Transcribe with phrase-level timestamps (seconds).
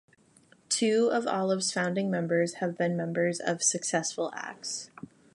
[0.67, 4.89] Two of Olive's founding members had been members of successful acts.